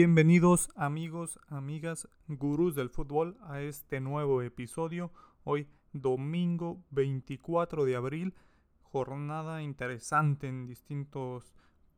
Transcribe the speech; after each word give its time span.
Bienvenidos 0.00 0.70
amigos, 0.76 1.40
amigas, 1.48 2.06
gurús 2.28 2.76
del 2.76 2.88
fútbol 2.88 3.36
a 3.42 3.62
este 3.62 3.98
nuevo 3.98 4.42
episodio. 4.42 5.10
Hoy 5.42 5.66
domingo 5.92 6.84
24 6.90 7.84
de 7.84 7.96
abril, 7.96 8.34
jornada 8.80 9.60
interesante 9.60 10.46
en 10.46 10.68
distintos 10.68 11.52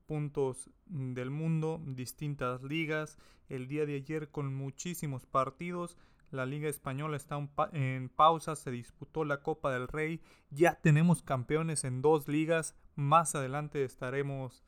puntos 0.07 0.71
del 0.87 1.29
mundo, 1.29 1.79
distintas 1.85 2.63
ligas. 2.63 3.19
El 3.51 3.69
día 3.69 3.85
de 3.85 3.97
ayer 3.97 4.31
con 4.31 4.55
muchísimos 4.55 5.27
partidos. 5.27 5.99
La 6.31 6.47
Liga 6.47 6.71
Española 6.71 7.19
está 7.19 7.47
en 7.75 8.09
pausa, 8.09 8.57
se 8.57 8.71
disputó 8.71 9.27
la 9.27 9.43
Copa 9.43 9.71
del 9.75 9.89
Rey. 9.89 10.23
Ya 10.49 10.77
tenemos 10.81 11.21
campeones 11.21 11.85
en 11.85 12.01
dos 12.01 12.29
ligas. 12.29 12.75
Más 12.95 13.35
adelante 13.35 13.85
estaremos 13.85 14.65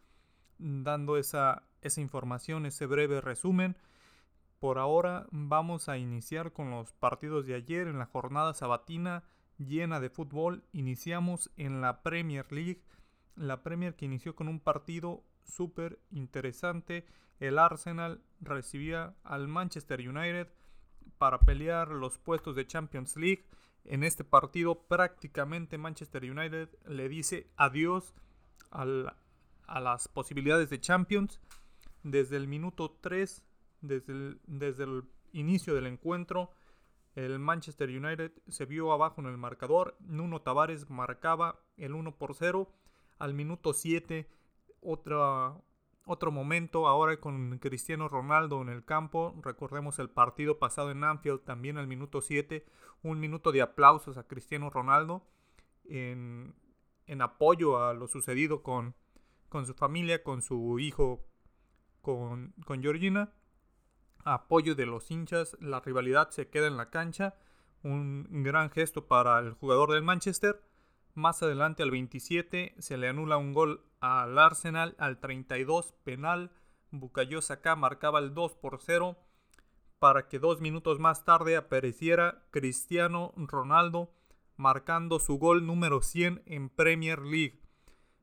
dando 0.58 1.16
esa 1.16 1.62
esa 1.82 2.00
información, 2.00 2.66
ese 2.66 2.86
breve 2.86 3.20
resumen. 3.20 3.76
Por 4.58 4.78
ahora 4.78 5.26
vamos 5.30 5.88
a 5.88 5.98
iniciar 5.98 6.52
con 6.52 6.70
los 6.70 6.92
partidos 6.92 7.46
de 7.46 7.54
ayer 7.54 7.88
en 7.88 7.98
la 7.98 8.06
jornada 8.06 8.54
sabatina 8.54 9.24
llena 9.58 10.00
de 10.00 10.08
fútbol. 10.08 10.64
Iniciamos 10.72 11.50
en 11.56 11.80
la 11.80 12.02
Premier 12.02 12.50
League, 12.52 12.82
la 13.34 13.62
Premier 13.62 13.96
que 13.96 14.04
inició 14.04 14.36
con 14.36 14.48
un 14.48 14.60
partido 14.60 15.24
súper 15.44 15.98
interesante. 16.10 17.04
El 17.40 17.58
Arsenal 17.58 18.22
recibía 18.40 19.14
al 19.24 19.48
Manchester 19.48 20.08
United 20.08 20.48
para 21.18 21.40
pelear 21.40 21.88
los 21.88 22.18
puestos 22.18 22.54
de 22.54 22.66
Champions 22.66 23.16
League. 23.16 23.44
En 23.84 24.04
este 24.04 24.22
partido 24.22 24.86
prácticamente 24.86 25.76
Manchester 25.76 26.22
United 26.22 26.68
le 26.86 27.08
dice 27.08 27.50
adiós 27.56 28.14
a 28.70 28.84
las 29.80 30.06
posibilidades 30.06 30.70
de 30.70 30.80
Champions 30.80 31.40
desde 32.02 32.36
el 32.36 32.48
minuto 32.48 32.96
3, 33.00 33.44
desde 33.80 34.12
el, 34.12 34.40
desde 34.46 34.84
el 34.84 35.04
inicio 35.32 35.74
del 35.74 35.86
encuentro, 35.86 36.50
el 37.14 37.38
Manchester 37.38 37.90
United 37.90 38.32
se 38.48 38.64
vio 38.64 38.92
abajo 38.92 39.20
en 39.20 39.26
el 39.26 39.36
marcador. 39.36 39.96
Nuno 40.00 40.40
Tavares 40.40 40.88
marcaba 40.88 41.60
el 41.76 41.94
1 41.94 42.16
por 42.16 42.34
0. 42.34 42.72
Al 43.18 43.34
minuto 43.34 43.74
7, 43.74 44.28
otro 44.80 46.32
momento 46.32 46.88
ahora 46.88 47.20
con 47.20 47.58
Cristiano 47.58 48.08
Ronaldo 48.08 48.62
en 48.62 48.70
el 48.70 48.84
campo. 48.84 49.34
Recordemos 49.42 49.98
el 49.98 50.08
partido 50.08 50.58
pasado 50.58 50.90
en 50.90 51.04
Anfield 51.04 51.44
también 51.44 51.76
al 51.76 51.86
minuto 51.86 52.22
7. 52.22 52.64
Un 53.02 53.20
minuto 53.20 53.52
de 53.52 53.62
aplausos 53.62 54.16
a 54.16 54.26
Cristiano 54.26 54.70
Ronaldo 54.70 55.26
en, 55.84 56.54
en 57.06 57.20
apoyo 57.20 57.84
a 57.84 57.92
lo 57.92 58.08
sucedido 58.08 58.62
con, 58.62 58.94
con 59.50 59.66
su 59.66 59.74
familia, 59.74 60.22
con 60.22 60.40
su 60.40 60.78
hijo 60.78 61.26
con, 62.02 62.54
Georgina. 62.80 63.32
Apoyo 64.24 64.74
de 64.74 64.86
los 64.86 65.10
hinchas, 65.10 65.56
la 65.60 65.80
rivalidad 65.80 66.30
se 66.30 66.48
queda 66.48 66.66
en 66.66 66.76
la 66.76 66.90
cancha. 66.90 67.34
Un 67.82 68.42
gran 68.44 68.70
gesto 68.70 69.08
para 69.08 69.38
el 69.38 69.54
jugador 69.54 69.92
del 69.92 70.02
Manchester. 70.02 70.62
Más 71.14 71.42
adelante 71.42 71.82
al 71.82 71.90
27 71.90 72.74
se 72.78 72.96
le 72.96 73.08
anula 73.08 73.38
un 73.38 73.54
gol 73.54 73.84
al 74.00 74.38
Arsenal. 74.38 74.94
Al 74.98 75.18
32 75.18 75.94
penal. 76.04 76.50
Bukayo 76.90 77.40
Saka 77.40 77.74
marcaba 77.74 78.18
el 78.18 78.34
2 78.34 78.54
por 78.56 78.78
0 78.80 79.16
para 79.98 80.28
que 80.28 80.40
dos 80.40 80.60
minutos 80.60 80.98
más 80.98 81.24
tarde 81.24 81.56
apareciera 81.56 82.42
Cristiano 82.50 83.32
Ronaldo 83.36 84.12
marcando 84.56 85.18
su 85.18 85.38
gol 85.38 85.64
número 85.66 86.02
100 86.02 86.42
en 86.46 86.68
Premier 86.68 87.20
League 87.20 87.61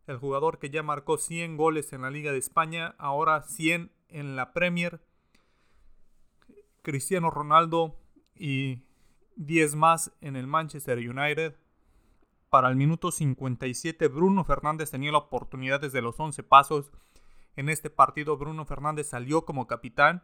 el 0.10 0.18
jugador 0.18 0.58
que 0.58 0.72
ya 0.72 0.82
marcó 0.82 1.20
100 1.20 1.56
goles 1.56 1.94
en 1.94 2.02
la 2.02 2.10
Liga 2.10 2.32
de 2.32 2.40
España, 2.40 2.96
ahora 2.98 3.44
100 3.44 3.92
en 4.08 4.36
la 4.36 4.54
Premier. 4.54 5.02
Cristiano 6.82 7.30
Ronaldo 7.30 7.96
y 8.36 8.82
10 9.36 9.76
más 9.76 10.12
en 10.22 10.36
el 10.36 10.48
Manchester 10.48 10.98
United. 10.98 11.56
Para 12.50 12.70
el 12.70 12.76
minuto 12.76 13.12
57 13.12 14.08
Bruno 14.08 14.44
Fernández 14.44 14.90
tenía 14.90 15.12
la 15.12 15.20
oportunidad 15.20 15.80
desde 15.80 16.02
los 16.02 16.20
11 16.20 16.42
pasos. 16.42 16.92
En 17.56 17.70
este 17.70 17.92
partido 17.92 18.36
Bruno 18.36 18.66
Fernández 18.66 19.10
salió 19.10 19.46
como 19.46 19.68
capitán. 19.68 20.24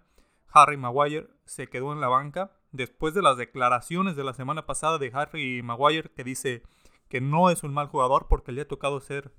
Harry 0.52 0.78
Maguire 0.78 1.30
se 1.46 1.68
quedó 1.68 1.94
en 1.94 2.02
la 2.02 2.08
banca. 2.08 2.58
Después 2.72 3.14
de 3.14 3.22
las 3.22 3.38
declaraciones 3.38 4.16
de 4.16 4.24
la 4.24 4.34
semana 4.34 4.66
pasada 4.66 4.98
de 4.98 5.12
Harry 5.14 5.62
Maguire 5.62 6.10
que 6.10 6.24
dice 6.24 6.64
que 7.08 7.22
no 7.22 7.52
es 7.52 7.62
un 7.62 7.72
mal 7.72 7.88
jugador 7.88 8.26
porque 8.28 8.52
le 8.52 8.62
ha 8.62 8.68
tocado 8.68 9.00
ser 9.00 9.32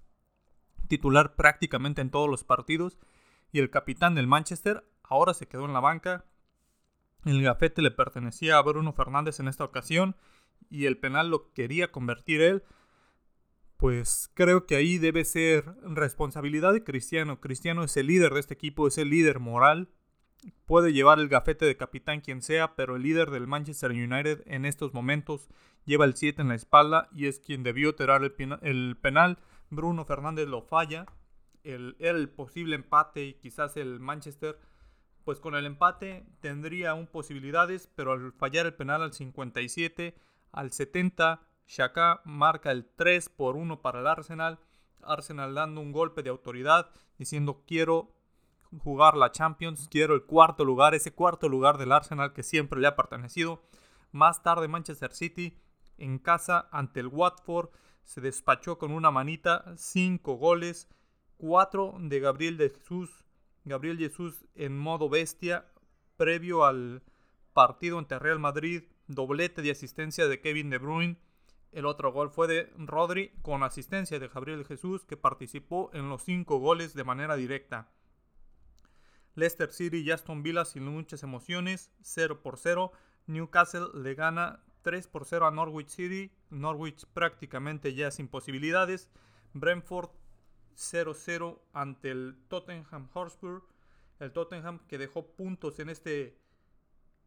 titular 0.87 1.35
prácticamente 1.35 2.01
en 2.01 2.11
todos 2.11 2.29
los 2.29 2.45
partidos 2.45 2.99
y 3.53 3.61
el 3.61 3.71
capitán 3.71 4.15
del 4.15 4.27
Manchester 4.27 4.85
ahora 5.03 5.35
se 5.35 5.47
quedó 5.47 5.65
en 5.65 5.73
la 5.73 5.81
banca. 5.81 6.25
El 7.25 7.43
gafete 7.43 7.83
le 7.83 7.91
pertenecía 7.91 8.59
a 8.59 8.63
Bruno 8.63 8.93
Fernández 8.93 9.41
en 9.41 9.49
esta 9.49 9.65
ocasión 9.65 10.17
y 10.71 10.87
el 10.87 10.99
penal 10.99 11.31
lo 11.31 11.53
quería 11.53 11.91
convertir 11.91 12.41
él. 12.41 12.63
Pues 13.77 14.31
creo 14.35 14.67
que 14.67 14.77
ahí 14.77 14.99
debe 14.99 15.25
ser 15.25 15.65
responsabilidad 15.83 16.73
de 16.73 16.83
Cristiano. 16.83 17.41
Cristiano 17.41 17.85
es 17.85 17.97
el 17.97 18.07
líder 18.07 18.33
de 18.33 18.41
este 18.41 18.55
equipo, 18.55 18.87
es 18.87 18.97
el 18.97 19.11
líder 19.11 19.39
moral. 19.39 19.91
Puede 20.65 20.93
llevar 20.93 21.19
el 21.19 21.29
gafete 21.29 21.67
de 21.67 21.77
capitán 21.77 22.21
quien 22.21 22.41
sea, 22.41 22.75
pero 22.75 22.97
el 22.97 23.03
líder 23.03 23.31
del 23.31 23.47
Manchester 23.47 23.91
United 23.91 24.43
en 24.47 24.65
estos 24.65 24.95
momentos 24.95 25.49
lleva 25.85 26.05
el 26.05 26.15
7 26.15 26.43
en 26.43 26.49
la 26.49 26.55
espalda 26.55 27.09
y 27.13 27.27
es 27.27 27.39
quien 27.39 27.63
debió 27.63 27.95
tirar 27.95 28.23
el, 28.23 28.97
penal 28.97 29.39
Bruno 29.71 30.05
Fernández 30.05 30.49
lo 30.49 30.63
falla. 30.63 31.07
El, 31.63 32.29
posible 32.31 32.77
empate 32.77 33.25
y 33.25 33.35
quizás 33.35 33.77
el 33.77 33.99
Manchester, 33.99 34.59
pues 35.25 35.41
con 35.41 35.57
el 35.57 35.67
empate 35.67 36.25
tendría 36.41 36.91
aún 36.91 37.09
posibilidades, 37.09 37.89
pero 37.97 38.13
al 38.13 38.33
fallar 38.33 38.67
el 38.67 38.75
penal 38.75 39.03
al 39.03 39.13
57, 39.13 40.17
al 40.53 40.71
70, 40.71 41.43
Shaka 41.67 42.21
marca 42.25 42.71
el 42.71 42.87
3 42.87 43.29
por 43.31 43.57
1 43.57 43.83
para 43.83 44.01
el 44.01 44.07
Arsenal. 44.07 44.61
Arsenal 45.03 45.55
dando 45.55 45.81
un 45.81 45.91
golpe 45.91 46.23
de 46.23 46.31
autoridad, 46.31 46.91
diciendo 47.19 47.65
quiero 47.67 48.15
jugar 48.79 49.17
la 49.17 49.33
Champions, 49.33 49.89
quiero 49.89 50.15
el 50.15 50.25
cuarto 50.25 50.65
lugar, 50.65 50.95
ese 50.95 51.13
cuarto 51.13 51.49
lugar 51.49 51.79
del 51.79 51.93
Arsenal 51.93 52.33
que 52.33 52.45
siempre 52.45 52.81
le 52.81 52.87
ha 52.87 52.97
pertenecido. 52.97 53.63
Más 54.13 54.43
tarde 54.43 54.69
Manchester 54.69 55.13
City 55.13 55.59
en 55.99 56.19
casa 56.19 56.69
ante 56.71 57.01
el 57.01 57.09
Watford 57.09 57.71
se 58.07 58.21
despachó 58.21 58.79
con 58.79 58.93
una 58.93 59.11
manita, 59.11 59.75
cinco 59.77 60.35
goles, 60.37 60.89
cuatro 61.37 61.97
de 61.99 62.21
Gabriel 62.21 62.57
de 62.57 62.71
Jesús, 62.71 63.25
Gabriel 63.65 63.99
Jesús 63.99 64.47
en 64.55 64.79
modo 64.79 65.09
bestia, 65.09 65.67
previo 66.17 66.65
al 66.65 67.03
partido 67.53 67.99
ante 67.99 68.19
Real 68.19 68.39
Madrid, 68.39 68.85
doblete 69.09 69.61
de 69.61 69.73
asistencia 69.73 70.29
de 70.29 70.41
Kevin 70.41 70.71
De 70.71 70.79
Bruyne. 70.79 71.19
El 71.73 71.85
otro 71.85 72.13
gol 72.13 72.31
fue 72.31 72.47
de 72.47 72.73
Rodri 72.79 73.33
con 73.43 73.65
asistencia 73.65 74.21
de 74.21 74.29
Gabriel 74.29 74.65
Jesús 74.65 75.05
que 75.05 75.17
participó 75.17 75.91
en 75.93 76.09
los 76.09 76.23
cinco 76.23 76.59
goles 76.59 76.95
de 76.95 77.05
manera 77.05 77.35
directa. 77.35 77.91
Leicester 79.35 79.73
City 79.73 79.99
y 79.99 80.13
Aston 80.13 80.45
Villa 80.45 80.65
sin 80.65 80.85
muchas 80.85 81.25
emociones, 81.25 81.91
0 82.03 82.41
por 82.41 82.57
0. 82.57 82.93
Newcastle 83.27 83.89
le 83.95 84.15
gana 84.15 84.63
3 84.87 85.09
por 85.09 85.25
0 85.25 85.49
a 85.49 85.51
Norwich 85.51 85.89
City. 85.89 86.31
Norwich 86.49 87.07
prácticamente 87.07 87.93
ya 87.93 88.13
sin 88.13 88.29
posibilidades. 88.29 89.11
Brentford 89.53 90.11
0-0 90.77 91.59
ante 91.73 92.13
el 92.13 92.37
Tottenham 92.47 93.09
Hotspur. 93.09 93.67
El 94.21 94.31
Tottenham 94.31 94.79
que 94.87 94.97
dejó 94.97 95.27
puntos 95.35 95.81
en 95.81 95.89
este, 95.89 96.39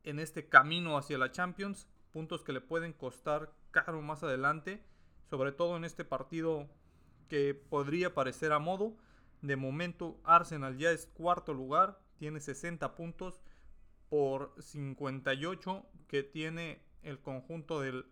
en 0.03 0.19
este 0.19 0.47
camino 0.47 0.97
hacia 0.97 1.17
la 1.17 1.33
Champions. 1.33 1.89
Puntos 2.11 2.45
que 2.45 2.53
le 2.53 2.61
pueden 2.61 2.94
costar 2.94 3.51
caro 3.71 4.01
más 4.01 4.23
adelante. 4.23 4.81
Sobre 5.29 5.51
todo 5.51 5.75
en 5.75 5.83
este 5.83 6.05
partido 6.05 6.69
que 7.27 7.53
podría 7.53 8.13
parecer 8.13 8.53
a 8.53 8.59
modo. 8.59 8.95
De 9.41 9.57
momento 9.57 10.21
Arsenal 10.23 10.77
ya 10.77 10.91
es 10.91 11.07
cuarto 11.07 11.53
lugar. 11.53 12.00
Tiene 12.19 12.39
60 12.39 12.95
puntos 12.95 13.41
por 14.07 14.55
58 14.62 15.85
que 16.07 16.23
tiene 16.23 16.88
el 17.04 17.19
conjunto 17.19 17.81
del, 17.81 18.06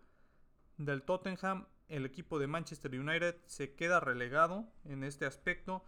del 0.78 1.04
Tottenham. 1.04 1.68
El 1.88 2.06
equipo 2.06 2.38
de 2.38 2.48
Manchester 2.48 3.00
United 3.00 3.36
se 3.46 3.74
queda 3.74 4.00
relegado 4.00 4.66
en 4.86 5.04
este 5.04 5.26
aspecto. 5.26 5.84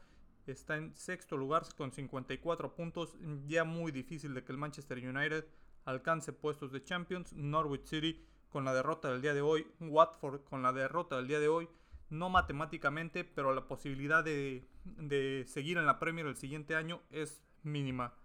Está 0.47 0.77
en 0.77 0.95
sexto 0.95 1.37
lugar 1.37 1.63
con 1.75 1.91
54 1.91 2.73
puntos. 2.73 3.17
Ya 3.45 3.63
muy 3.63 3.91
difícil 3.91 4.33
de 4.33 4.43
que 4.43 4.51
el 4.51 4.57
Manchester 4.57 4.97
United 4.97 5.45
alcance 5.85 6.33
puestos 6.33 6.71
de 6.71 6.83
Champions. 6.83 7.33
Norwich 7.33 7.85
City 7.85 8.25
con 8.49 8.65
la 8.65 8.73
derrota 8.73 9.11
del 9.11 9.21
día 9.21 9.33
de 9.33 9.41
hoy. 9.41 9.67
Watford 9.79 10.43
con 10.45 10.63
la 10.63 10.71
derrota 10.71 11.17
del 11.17 11.27
día 11.27 11.39
de 11.39 11.49
hoy. 11.49 11.69
No 12.09 12.29
matemáticamente, 12.29 13.23
pero 13.23 13.53
la 13.53 13.67
posibilidad 13.67 14.23
de, 14.23 14.65
de 14.83 15.43
seguir 15.47 15.77
en 15.77 15.85
la 15.85 15.99
Premier 15.99 16.25
el 16.25 16.37
siguiente 16.37 16.75
año 16.75 17.01
es 17.11 17.43
mínima. 17.61 18.15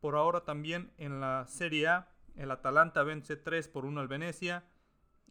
Por 0.00 0.16
ahora 0.16 0.44
también 0.44 0.92
en 0.98 1.20
la 1.20 1.46
Serie 1.46 1.88
A 1.88 2.15
el 2.36 2.50
Atalanta 2.50 3.02
vence 3.02 3.36
3 3.36 3.68
por 3.68 3.84
1 3.84 4.00
al 4.00 4.08
Venecia. 4.08 4.64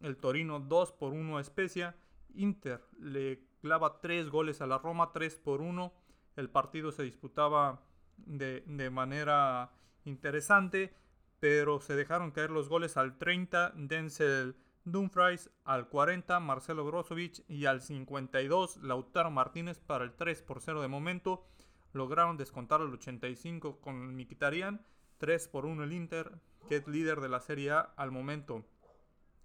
El 0.02 0.16
Torino 0.16 0.60
2 0.60 0.92
por 0.92 1.12
1 1.12 1.38
a 1.38 1.44
Spezia. 1.44 1.96
Inter 2.34 2.84
le 2.98 3.46
clava 3.60 4.00
3 4.00 4.28
goles 4.28 4.60
a 4.60 4.66
la 4.66 4.78
Roma, 4.78 5.12
3 5.12 5.36
por 5.36 5.60
1. 5.60 5.92
El 6.36 6.50
partido 6.50 6.92
se 6.92 7.02
disputaba 7.02 7.82
de, 8.16 8.62
de 8.66 8.90
manera 8.90 9.72
interesante, 10.04 10.94
pero 11.40 11.80
se 11.80 11.96
dejaron 11.96 12.30
caer 12.30 12.50
los 12.50 12.68
goles 12.68 12.96
al 12.96 13.18
30, 13.18 13.72
Denzel 13.76 14.56
Dumfries 14.84 15.50
al 15.64 15.88
40, 15.88 16.38
Marcelo 16.40 16.84
Brozovic 16.84 17.42
y 17.48 17.66
al 17.66 17.82
52, 17.82 18.78
Lautaro 18.82 19.30
Martínez 19.30 19.80
para 19.80 20.04
el 20.04 20.14
3 20.14 20.42
por 20.42 20.60
0 20.60 20.80
de 20.80 20.88
momento. 20.88 21.44
Lograron 21.92 22.36
descontar 22.36 22.80
al 22.80 22.92
85 22.92 23.80
con 23.80 24.14
Miquitarian, 24.14 24.84
3 25.18 25.48
por 25.48 25.66
1 25.66 25.82
el 25.82 25.92
Inter, 25.92 26.38
que 26.68 26.76
es 26.76 26.86
líder 26.86 27.20
de 27.20 27.28
la 27.28 27.40
Serie 27.40 27.72
A 27.72 27.80
al 27.96 28.10
momento. 28.10 28.64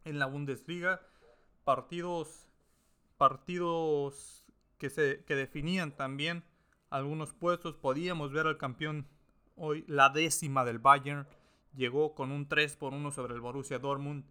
En 0.04 0.20
la 0.20 0.26
Bundesliga, 0.26 1.02
partidos, 1.64 2.48
partidos 3.18 4.46
que, 4.78 4.90
se, 4.90 5.24
que 5.26 5.36
definían 5.36 5.96
también 5.96 6.44
algunos 6.90 7.34
puestos. 7.34 7.76
Podíamos 7.76 8.32
ver 8.32 8.48
al 8.48 8.58
campeón 8.58 9.08
hoy, 9.56 9.86
la 9.88 10.10
décima 10.10 10.66
del 10.66 10.80
Bayern, 10.80 11.28
llegó 11.76 12.16
con 12.16 12.32
un 12.32 12.48
3 12.48 12.76
por 12.76 12.94
1 12.94 13.12
sobre 13.12 13.34
el 13.34 13.42
Borussia 13.42 13.80
Dortmund. 13.80 14.26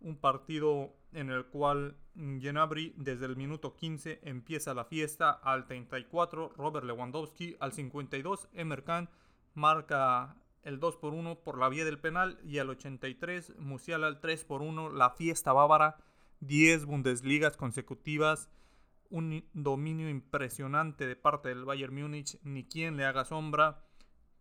Un 0.00 0.16
partido 0.16 0.94
en 1.12 1.30
el 1.30 1.46
cual 1.46 1.96
Genabri 2.14 2.94
desde 2.96 3.26
el 3.26 3.36
minuto 3.36 3.74
15 3.74 4.20
empieza 4.22 4.74
la 4.74 4.84
fiesta. 4.84 5.30
Al 5.30 5.66
34 5.66 6.52
Robert 6.56 6.86
Lewandowski. 6.86 7.56
Al 7.60 7.72
52 7.72 8.48
Emerkan 8.52 9.08
marca 9.54 10.36
el 10.66 10.78
2 10.78 10.96
por 10.96 11.14
1 11.14 11.40
por 11.40 11.58
la 11.58 11.68
vía 11.68 11.84
del 11.84 11.98
penal. 11.98 12.38
Y 12.44 12.58
al 12.58 12.68
83 12.68 13.58
Musiala 13.58 14.06
al 14.06 14.20
3 14.20 14.44
por 14.44 14.62
1. 14.62 14.90
La 14.90 15.10
fiesta 15.10 15.52
bávara. 15.52 15.96
10 16.40 16.84
Bundesligas 16.84 17.56
consecutivas. 17.56 18.50
Un 19.08 19.48
dominio 19.54 20.10
impresionante 20.10 21.06
de 21.06 21.16
parte 21.16 21.48
del 21.48 21.64
Bayern 21.64 21.94
Múnich. 21.94 22.38
Ni 22.42 22.64
quien 22.64 22.96
le 22.96 23.06
haga 23.06 23.24
sombra 23.24 23.86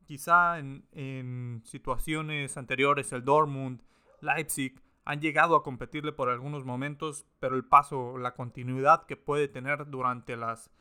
quizá 0.05 0.59
en, 0.59 1.61
situaciones 1.65 2.57
anteriores 2.57 3.11
el 3.11 3.25
Dortmund, 3.25 3.81
Leipzig 4.21 4.81
han 5.03 5.21
llegado 5.21 5.55
a 5.55 5.63
competirle 5.63 6.13
por 6.13 6.29
algunos 6.29 6.65
momentos, 6.65 7.25
pero 7.39 7.55
el 7.55 7.65
paso, 7.65 8.17
la 8.17 8.33
continuidad 8.33 9.05
que 9.05 9.17
puede 9.17 9.47
tener 9.47 9.89
durante 9.89 10.35
las 10.35 10.71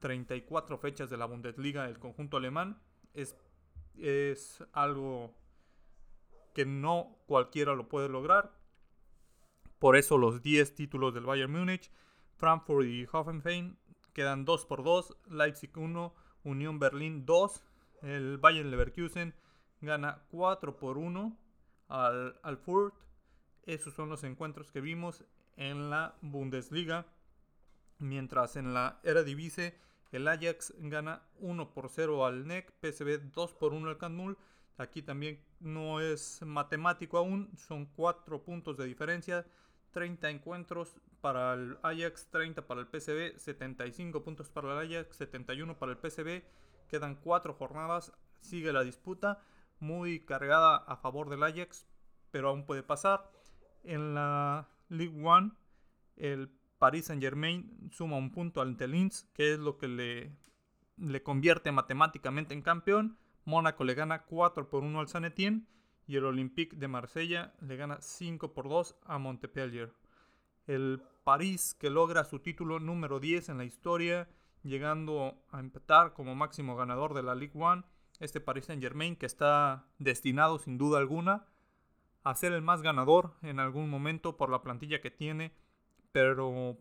34 0.00 0.78
fechas 0.78 1.10
de 1.10 1.16
la 1.16 1.26
Bundesliga 1.26 1.84
del 1.84 1.98
conjunto 1.98 2.36
alemán 2.36 2.80
es, 3.14 3.36
es 3.98 4.64
algo 4.72 5.34
que 6.54 6.66
no 6.66 7.18
cualquiera 7.26 7.74
lo 7.74 7.88
puede 7.88 8.08
lograr. 8.08 8.52
Por 9.78 9.96
eso 9.96 10.18
los 10.18 10.42
10 10.42 10.74
títulos 10.74 11.14
del 11.14 11.24
Bayern 11.24 11.52
Múnich, 11.52 11.90
Frankfurt 12.36 12.86
y 12.86 13.06
Hoffenheim 13.10 13.76
quedan 14.12 14.44
2 14.44 14.66
por 14.66 14.84
2, 14.84 15.16
Leipzig 15.30 15.76
1, 15.76 16.14
Unión 16.44 16.78
Berlín 16.78 17.24
2, 17.24 17.64
el 18.02 18.38
Bayern 18.38 18.70
Leverkusen 18.70 19.34
gana 19.80 20.22
4 20.30 20.76
por 20.76 20.98
1 20.98 21.36
al, 21.88 22.38
al 22.42 22.56
Furt. 22.58 22.94
Esos 23.64 23.94
son 23.94 24.08
los 24.08 24.24
encuentros 24.24 24.70
que 24.70 24.80
vimos 24.80 25.24
en 25.56 25.90
la 25.90 26.16
Bundesliga. 26.20 27.06
Mientras 27.98 28.56
en 28.56 28.74
la 28.74 29.00
Eredivisie 29.04 29.78
el 30.12 30.28
Ajax 30.28 30.74
gana 30.78 31.22
1 31.40 31.72
por 31.72 31.88
0 31.88 32.24
al 32.24 32.46
NEC, 32.46 32.72
PSV 32.80 33.32
2 33.32 33.54
por 33.54 33.72
1 33.72 33.88
al 33.88 33.98
Canmul. 33.98 34.38
Aquí 34.78 35.02
también 35.02 35.44
no 35.60 36.00
es 36.00 36.40
matemático 36.42 37.18
aún, 37.18 37.50
son 37.56 37.86
4 37.86 38.42
puntos 38.42 38.76
de 38.76 38.86
diferencia, 38.86 39.46
30 39.90 40.30
encuentros 40.30 40.96
para 41.20 41.54
el 41.54 41.78
Ajax, 41.82 42.28
30 42.30 42.66
para 42.66 42.80
el 42.80 42.86
PSV, 42.86 43.38
75 43.38 44.22
puntos 44.22 44.48
para 44.48 44.72
el 44.72 44.92
Ajax, 44.92 45.16
71 45.16 45.78
para 45.78 45.92
el 45.92 45.98
PSV 45.98 46.42
Quedan 46.92 47.14
cuatro 47.14 47.54
jornadas, 47.54 48.12
sigue 48.42 48.70
la 48.70 48.84
disputa, 48.84 49.42
muy 49.80 50.20
cargada 50.26 50.76
a 50.76 50.98
favor 50.98 51.30
del 51.30 51.42
Ajax, 51.42 51.86
pero 52.30 52.50
aún 52.50 52.66
puede 52.66 52.82
pasar. 52.82 53.30
En 53.82 54.12
la 54.14 54.68
League 54.90 55.18
One, 55.26 55.52
el 56.16 56.54
Paris 56.82 57.04
Saint 57.04 57.22
Germain 57.22 57.90
suma 57.92 58.16
un 58.16 58.32
punto 58.32 58.60
al 58.60 58.76
Linz, 58.76 59.30
que 59.34 59.52
es 59.52 59.60
lo 59.60 59.78
que 59.78 59.86
le, 59.86 60.36
le 60.96 61.22
convierte 61.22 61.70
matemáticamente 61.70 62.54
en 62.54 62.62
campeón. 62.62 63.18
Mónaco 63.44 63.84
le 63.84 63.94
gana 63.94 64.24
4 64.24 64.68
por 64.68 64.82
1 64.82 64.98
al 64.98 65.06
San 65.06 65.24
Etienne 65.24 65.68
y 66.08 66.16
el 66.16 66.24
Olympique 66.24 66.74
de 66.74 66.88
Marsella 66.88 67.54
le 67.60 67.76
gana 67.76 68.00
5 68.00 68.52
por 68.52 68.68
2 68.68 68.96
a 69.04 69.18
Montpellier. 69.18 69.92
El 70.66 71.00
París 71.22 71.76
que 71.78 71.88
logra 71.88 72.24
su 72.24 72.40
título 72.40 72.80
número 72.80 73.20
10 73.20 73.50
en 73.50 73.58
la 73.58 73.64
historia 73.64 74.28
llegando 74.64 75.40
a 75.52 75.60
empatar 75.60 76.14
como 76.14 76.34
máximo 76.34 76.74
ganador 76.74 77.14
de 77.14 77.22
la 77.22 77.36
League 77.36 77.54
One. 77.54 77.84
Este 78.18 78.40
Paris 78.40 78.64
Saint 78.64 78.82
Germain 78.82 79.14
que 79.14 79.26
está 79.26 79.86
destinado 80.00 80.58
sin 80.58 80.78
duda 80.78 80.98
alguna 80.98 81.46
a 82.24 82.34
ser 82.34 82.52
el 82.52 82.62
más 82.62 82.82
ganador 82.82 83.34
en 83.42 83.60
algún 83.60 83.88
momento 83.88 84.36
por 84.36 84.50
la 84.50 84.62
plantilla 84.62 85.00
que 85.00 85.12
tiene, 85.12 85.54
pero 86.12 86.78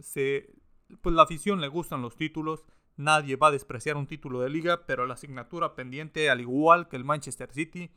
se, 0.00 0.54
pues 1.02 1.14
la 1.14 1.22
afición 1.22 1.60
le 1.60 1.68
gustan 1.68 2.02
los 2.02 2.16
títulos. 2.16 2.64
Nadie 2.96 3.36
va 3.36 3.48
a 3.48 3.52
despreciar 3.52 3.96
un 3.96 4.06
título 4.06 4.40
de 4.40 4.50
liga, 4.50 4.86
pero 4.86 5.06
la 5.06 5.14
asignatura 5.14 5.74
pendiente, 5.74 6.30
al 6.30 6.40
igual 6.40 6.88
que 6.88 6.96
el 6.96 7.04
Manchester 7.04 7.52
City, 7.52 7.90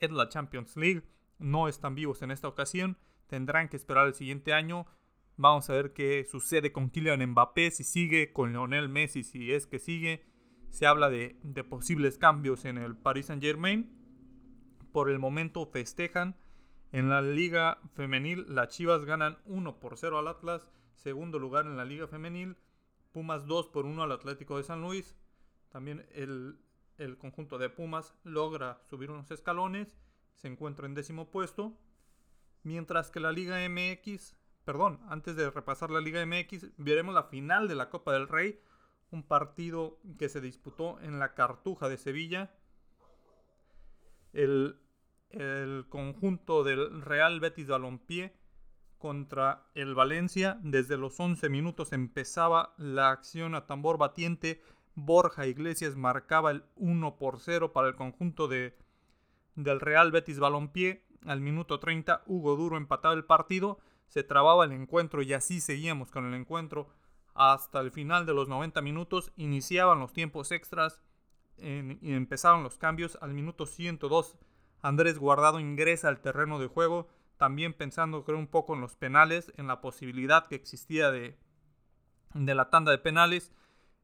es 0.00 0.10
la 0.10 0.28
Champions 0.28 0.76
League. 0.76 1.02
No 1.38 1.68
están 1.68 1.94
vivos 1.94 2.22
en 2.22 2.30
esta 2.30 2.48
ocasión. 2.48 2.98
Tendrán 3.26 3.68
que 3.68 3.76
esperar 3.76 4.06
el 4.06 4.14
siguiente 4.14 4.52
año 4.52 4.86
Vamos 5.36 5.68
a 5.68 5.72
ver 5.72 5.92
qué 5.92 6.24
sucede 6.24 6.70
con 6.70 6.90
Kylian 6.90 7.26
Mbappé, 7.30 7.72
si 7.72 7.82
sigue, 7.82 8.32
con 8.32 8.52
Lionel 8.52 8.88
Messi, 8.88 9.24
si 9.24 9.52
es 9.52 9.66
que 9.66 9.80
sigue. 9.80 10.22
Se 10.70 10.86
habla 10.86 11.10
de, 11.10 11.36
posibles 11.68 12.18
cambios 12.18 12.64
en 12.64 12.78
el 12.78 12.96
Paris 12.96 13.26
Saint 13.26 13.42
Germain. 13.42 13.90
Por 14.92 15.10
el 15.10 15.18
momento 15.18 15.66
festejan. 15.66 16.36
En 16.94 17.08
la 17.08 17.20
liga 17.20 17.80
femenil, 17.94 18.46
las 18.48 18.68
Chivas 18.68 19.04
ganan 19.04 19.36
1 19.46 19.80
por 19.80 19.98
0 19.98 20.16
al 20.16 20.28
Atlas. 20.28 20.70
Segundo 20.94 21.40
lugar 21.40 21.66
en 21.66 21.76
la 21.76 21.84
liga 21.84 22.06
femenil. 22.06 22.56
Pumas 23.10 23.46
2 23.46 23.66
por 23.66 23.84
1 23.84 24.00
al 24.00 24.12
Atlético 24.12 24.58
de 24.58 24.62
San 24.62 24.80
Luis. 24.80 25.16
También 25.70 26.06
el, 26.12 26.56
el 26.98 27.18
conjunto 27.18 27.58
de 27.58 27.68
Pumas 27.68 28.14
logra 28.22 28.78
subir 28.84 29.10
unos 29.10 29.28
escalones. 29.32 29.98
Se 30.36 30.46
encuentra 30.46 30.86
en 30.86 30.94
décimo 30.94 31.32
puesto. 31.32 31.76
Mientras 32.62 33.10
que 33.10 33.18
la 33.18 33.32
Liga 33.32 33.58
MX 33.68 34.36
perdón, 34.64 35.00
antes 35.08 35.34
de 35.34 35.50
repasar 35.50 35.90
la 35.90 36.00
Liga 36.00 36.24
MX, 36.24 36.76
veremos 36.76 37.12
la 37.12 37.24
final 37.24 37.66
de 37.66 37.74
la 37.74 37.90
Copa 37.90 38.12
del 38.12 38.28
Rey, 38.28 38.60
un 39.10 39.24
partido 39.24 39.98
que 40.16 40.28
se 40.28 40.40
disputó 40.40 41.00
en 41.00 41.18
la 41.18 41.34
Cartuja 41.34 41.88
de 41.88 41.98
Sevilla. 41.98 42.54
El, 44.32 44.78
conjunto 45.88 46.64
del 46.64 47.02
Real 47.02 47.40
Betis 47.40 47.68
Balompié 47.68 48.34
contra 48.98 49.66
el 49.74 49.94
Valencia. 49.94 50.58
Desde 50.62 50.96
los 50.96 51.18
11 51.18 51.48
minutos 51.48 51.92
empezaba 51.92 52.74
la 52.78 53.10
acción 53.10 53.54
a 53.54 53.66
tambor 53.66 53.98
batiente. 53.98 54.62
Borja 54.94 55.46
Iglesias 55.46 55.96
marcaba 55.96 56.50
el 56.50 56.64
1 56.76 57.16
por 57.16 57.40
0 57.40 57.72
para 57.72 57.88
el 57.88 57.96
conjunto 57.96 58.48
de, 58.48 58.76
del 59.54 59.80
Real 59.80 60.10
Betis 60.12 60.38
Balompié. 60.38 61.04
Al 61.26 61.40
minuto 61.40 61.80
30 61.80 62.22
Hugo 62.26 62.56
Duro 62.56 62.76
empataba 62.76 63.14
el 63.14 63.24
partido 63.24 63.78
se 64.14 64.22
trababa 64.22 64.64
el 64.64 64.70
encuentro 64.70 65.22
y 65.22 65.32
así 65.32 65.60
seguíamos 65.60 66.10
con 66.10 66.24
el 66.24 66.34
encuentro 66.34 66.88
hasta 67.34 67.80
el 67.80 67.90
final 67.90 68.26
de 68.26 68.32
los 68.32 68.48
90 68.48 68.80
minutos. 68.80 69.32
Iniciaban 69.36 69.98
los 69.98 70.12
tiempos 70.12 70.52
extras 70.52 71.00
y 71.56 72.12
empezaron 72.12 72.62
los 72.62 72.78
cambios. 72.78 73.18
Al 73.20 73.34
minuto 73.34 73.66
102 73.66 74.36
Andrés 74.84 75.18
Guardado 75.18 75.60
ingresa 75.60 76.08
al 76.08 76.20
terreno 76.20 76.58
de 76.58 76.66
juego, 76.68 77.08
también 77.36 77.72
pensando 77.72 78.24
creo 78.24 78.38
un 78.38 78.46
poco 78.46 78.74
en 78.74 78.80
los 78.80 78.96
penales, 78.96 79.52
en 79.56 79.66
la 79.66 79.80
posibilidad 79.80 80.46
que 80.46 80.54
existía 80.54 81.10
de, 81.10 81.36
de 82.34 82.54
la 82.54 82.70
tanda 82.70 82.92
de 82.92 82.98
penales. 82.98 83.52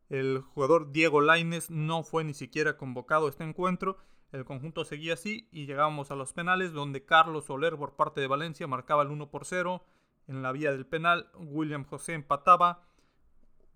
El 0.09 0.41
jugador 0.41 0.91
Diego 0.91 1.21
Laines 1.21 1.71
no 1.71 2.03
fue 2.03 2.25
ni 2.25 2.35
siquiera 2.35 2.77
convocado 2.77 3.27
a 3.27 3.31
este 3.31 3.45
encuentro 3.45 3.99
el 4.33 4.45
conjunto 4.45 4.85
seguía 4.85 5.15
así 5.15 5.49
y 5.51 5.67
llegábamos 5.67 6.11
a 6.11 6.15
los 6.15 6.33
penales 6.33 6.73
donde 6.73 7.05
Carlos 7.05 7.47
Soler 7.47 7.77
por 7.77 7.97
parte 7.97 8.21
de 8.21 8.29
Valencia 8.29 8.67
marcaba 8.69 9.03
el 9.03 9.09
1 9.09 9.29
por 9.31 9.45
0. 9.45 9.85
En 10.29 10.43
la 10.43 10.53
vía 10.53 10.71
del 10.71 10.87
penal 10.87 11.31
William 11.35 11.85
José 11.85 12.15
empataba. 12.15 12.87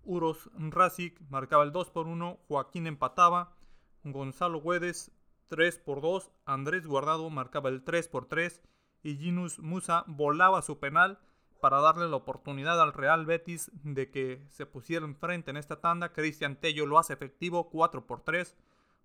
Uros 0.03 0.49
Razik 0.53 1.19
marcaba 1.29 1.63
el 1.63 1.73
2 1.73 1.89
por 1.89 2.07
1. 2.07 2.39
Joaquín 2.47 2.87
empataba. 2.87 3.57
Gonzalo 4.03 4.61
Güedes 4.61 5.11
3 5.47 5.79
por 5.79 6.01
2. 6.01 6.31
Andrés 6.45 6.87
Guardado 6.87 7.29
marcaba 7.29 7.69
el 7.69 7.83
3 7.83 8.07
por 8.07 8.25
3. 8.25 8.61
Y 9.03 9.17
Ginus 9.17 9.59
Musa 9.59 10.03
volaba 10.07 10.61
su 10.61 10.79
penal 10.79 11.19
para 11.61 11.81
darle 11.81 12.07
la 12.07 12.17
oportunidad 12.17 12.81
al 12.81 12.93
Real 12.93 13.25
Betis 13.25 13.71
de 13.83 14.11
que 14.11 14.45
se 14.49 14.65
pusiera 14.65 15.05
enfrente 15.05 15.51
en 15.51 15.57
esta 15.57 15.81
tanda. 15.81 16.13
Cristian 16.13 16.57
Tello 16.59 16.85
lo 16.85 16.99
hace 16.99 17.13
efectivo 17.13 17.69
4 17.69 18.05
por 18.05 18.21
3. 18.21 18.55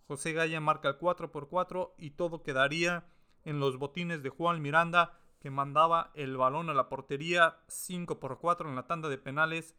José 0.06 0.32
Gaya 0.32 0.60
marca 0.60 0.88
el 0.88 0.96
4 0.96 1.30
por 1.30 1.48
4 1.48 1.94
y 1.96 2.10
todo 2.10 2.42
quedaría 2.42 3.06
en 3.44 3.60
los 3.60 3.78
botines 3.78 4.22
de 4.22 4.30
Juan 4.30 4.60
Miranda 4.60 5.18
que 5.40 5.50
mandaba 5.50 6.10
el 6.14 6.36
balón 6.36 6.68
a 6.68 6.74
la 6.74 6.88
portería 6.88 7.58
5 7.68 8.20
por 8.20 8.38
4 8.38 8.68
en 8.68 8.76
la 8.76 8.86
tanda 8.86 9.08
de 9.08 9.18
penales. 9.18 9.74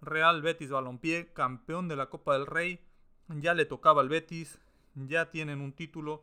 Real 0.00 0.40
Betis 0.40 0.70
Balompié, 0.70 1.32
campeón 1.32 1.88
de 1.88 1.96
la 1.96 2.08
Copa 2.08 2.34
del 2.34 2.46
Rey, 2.46 2.80
ya 3.28 3.54
le 3.54 3.66
tocaba 3.66 4.00
al 4.00 4.08
Betis, 4.08 4.60
ya 4.94 5.30
tienen 5.30 5.60
un 5.60 5.72
título, 5.72 6.22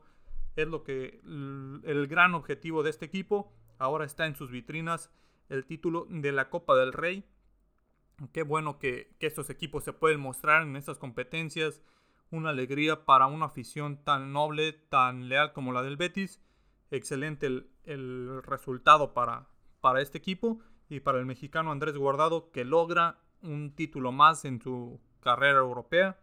es 0.56 0.68
lo 0.68 0.84
que 0.84 1.22
el 1.24 2.08
gran 2.08 2.34
objetivo 2.34 2.84
de 2.84 2.90
este 2.90 3.06
equipo. 3.06 3.54
Ahora 3.78 4.06
está 4.06 4.26
en 4.26 4.36
sus 4.36 4.50
vitrinas 4.52 5.12
el 5.50 5.66
título 5.66 6.08
de 6.10 6.32
la 6.32 6.50
Copa 6.50 6.76
del 6.76 6.94
Rey. 6.94 7.24
Qué 8.34 8.44
bueno 8.44 8.80
que, 8.80 9.16
estos 9.20 9.50
equipos 9.50 9.84
se 9.84 9.94
pueden 9.94 10.20
mostrar 10.20 10.64
en 10.64 10.76
estas 10.76 10.98
competencias. 10.98 11.82
Una 12.32 12.50
alegría 12.50 13.06
para 13.06 13.28
una 13.28 13.46
afición 13.46 14.04
tan 14.04 14.34
noble, 14.34 14.74
tan 14.74 15.30
leal 15.30 15.54
como 15.54 15.72
la 15.72 15.84
del 15.84 15.98
Betis. 15.98 16.42
Excelente 16.90 17.46
el, 17.84 18.44
resultado 18.44 19.14
para, 19.14 19.48
para 19.82 20.02
este 20.02 20.18
equipo 20.18 20.60
y 20.90 21.00
para 21.02 21.20
el 21.20 21.26
mexicano 21.26 21.72
Andrés 21.72 21.96
Guardado 21.96 22.52
que 22.52 22.66
logra 22.66 23.20
un 23.42 23.76
título 23.76 24.12
más 24.12 24.46
en 24.46 24.62
su 24.62 25.00
carrera 25.20 25.60
europea. 25.60 26.20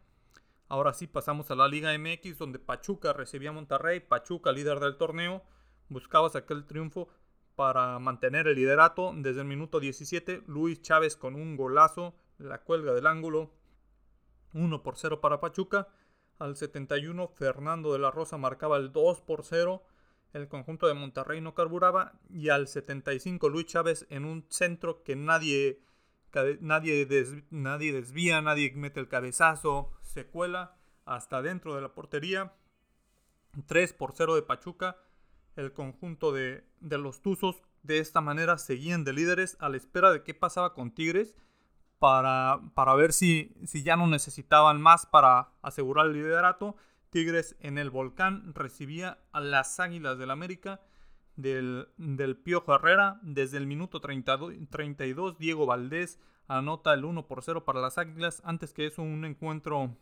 Ahora 0.68 0.92
sí 0.94 1.06
pasamos 1.06 1.50
a 1.50 1.54
la 1.54 1.68
Liga 1.68 1.96
MX 1.96 2.38
donde 2.38 2.58
Pachuca 2.58 3.12
recibía 3.12 3.50
a 3.50 3.52
Monterrey, 3.52 4.00
Pachuca 4.00 4.52
líder 4.52 4.80
del 4.80 4.96
torneo, 4.96 5.42
buscaba 5.88 6.30
sacar 6.30 6.56
el 6.56 6.66
triunfo 6.66 7.08
para 7.54 7.98
mantener 7.98 8.48
el 8.48 8.56
liderato. 8.56 9.12
Desde 9.14 9.40
el 9.40 9.46
minuto 9.46 9.80
17, 9.80 10.42
Luis 10.46 10.82
Chávez 10.82 11.16
con 11.16 11.34
un 11.34 11.56
golazo, 11.56 12.14
la 12.38 12.62
cuelga 12.62 12.92
del 12.92 13.06
ángulo, 13.06 13.50
1 14.54 14.82
por 14.82 14.96
0 14.96 15.20
para 15.20 15.40
Pachuca, 15.40 15.88
al 16.38 16.56
71 16.56 17.28
Fernando 17.28 17.92
de 17.92 17.98
la 17.98 18.10
Rosa 18.10 18.38
marcaba 18.38 18.76
el 18.76 18.92
2 18.92 19.20
por 19.20 19.44
0, 19.44 19.84
el 20.32 20.48
conjunto 20.48 20.88
de 20.88 20.94
Monterrey 20.94 21.40
no 21.40 21.54
carburaba. 21.54 22.12
Y 22.28 22.48
al 22.48 22.66
75 22.68 23.48
Luis 23.48 23.66
Chávez 23.66 24.06
en 24.10 24.24
un 24.24 24.44
centro 24.48 25.02
que 25.02 25.16
nadie 25.16 25.80
nadie, 26.60 27.06
nadie 27.50 27.92
desvía, 27.92 28.40
nadie 28.42 28.72
mete 28.74 29.00
el 29.00 29.08
cabezazo, 29.08 29.92
se 30.02 30.26
cuela 30.26 30.76
hasta 31.04 31.42
dentro 31.42 31.74
de 31.74 31.82
la 31.82 31.94
portería. 31.94 32.52
3 33.66 33.92
por 33.92 34.12
0 34.14 34.34
de 34.34 34.42
Pachuca. 34.42 34.96
El 35.56 35.72
conjunto 35.72 36.32
de, 36.32 36.64
los 36.80 37.22
Tuzos 37.22 37.62
de 37.82 37.98
esta 37.98 38.20
manera 38.20 38.58
seguían 38.58 39.04
de 39.04 39.12
líderes 39.12 39.56
a 39.60 39.68
la 39.68 39.76
espera 39.76 40.10
de 40.10 40.22
qué 40.22 40.34
pasaba 40.34 40.74
con 40.74 40.92
Tigres 40.92 41.36
para, 41.98 42.60
para 42.74 42.94
ver 42.94 43.12
si, 43.12 43.54
si 43.64 43.82
ya 43.82 43.96
no 43.96 44.06
necesitaban 44.06 44.80
más 44.80 45.06
para 45.06 45.50
asegurar 45.62 46.06
el 46.06 46.14
liderato. 46.14 46.76
Tigres 47.10 47.56
en 47.60 47.78
el 47.78 47.90
volcán 47.90 48.52
recibía 48.54 49.18
a 49.30 49.40
las 49.40 49.78
Águilas 49.78 50.18
del 50.18 50.32
América 50.32 50.80
del, 51.36 51.88
del 51.96 52.36
Piojo 52.36 52.74
Herrera. 52.74 53.20
Desde 53.22 53.58
el 53.58 53.66
minuto 53.66 54.00
32, 54.00 55.38
Diego 55.38 55.66
Valdés 55.66 56.20
anota 56.48 56.94
el 56.94 57.04
1 57.04 57.26
por 57.26 57.42
0 57.42 57.64
para 57.64 57.80
las 57.80 57.98
Águilas. 57.98 58.42
Antes 58.44 58.72
que 58.72 58.86
eso, 58.86 59.02
un 59.02 59.24
encuentro 59.24 59.96